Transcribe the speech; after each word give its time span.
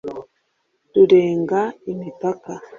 rurenga 0.93 1.61
imipaka 1.91 2.51